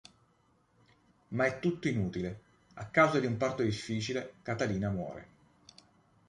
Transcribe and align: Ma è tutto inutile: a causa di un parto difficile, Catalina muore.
Ma 1.27 1.45
è 1.45 1.59
tutto 1.59 1.87
inutile: 1.87 2.41
a 2.73 2.87
causa 2.87 3.19
di 3.19 3.27
un 3.27 3.37
parto 3.37 3.61
difficile, 3.61 4.33
Catalina 4.41 4.89
muore. 4.89 5.27